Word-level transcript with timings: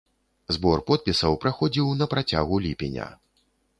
Збор 0.55 0.81
подпісаў 0.87 1.37
праходзіў 1.43 1.93
на 1.99 2.05
працягу 2.15 2.59
ліпеня. 2.65 3.07